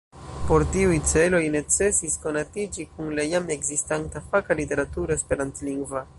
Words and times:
Por 0.51 0.61
tiuj 0.75 0.95
celoj 1.11 1.41
necesis 1.55 2.17
konatiĝi 2.23 2.87
kun 2.95 3.15
la 3.21 3.27
jam 3.35 3.53
ekzistanta 3.59 4.27
faka 4.33 4.61
literaturo 4.63 5.21
esperantlingva. 5.21 6.07